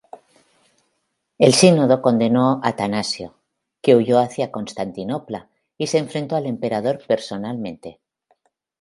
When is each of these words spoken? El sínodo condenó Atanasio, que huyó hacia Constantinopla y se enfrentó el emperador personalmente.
El 1.37 1.53
sínodo 1.53 2.01
condenó 2.01 2.59
Atanasio, 2.63 3.35
que 3.83 3.95
huyó 3.95 4.17
hacia 4.17 4.51
Constantinopla 4.51 5.49
y 5.77 5.85
se 5.85 5.99
enfrentó 5.99 6.37
el 6.37 6.47
emperador 6.47 7.03
personalmente. 7.05 7.99